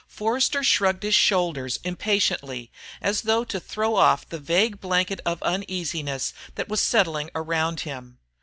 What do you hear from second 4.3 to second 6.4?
vague blanket of uneasiness